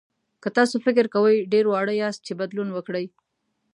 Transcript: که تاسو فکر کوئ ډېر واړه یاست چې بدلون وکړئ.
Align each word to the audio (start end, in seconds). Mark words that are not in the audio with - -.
که 0.41 0.49
تاسو 0.57 0.75
فکر 0.85 1.05
کوئ 1.13 1.35
ډېر 1.51 1.65
واړه 1.69 1.93
یاست 2.01 2.21
چې 2.27 2.33
بدلون 2.39 2.69
وکړئ. 2.73 3.05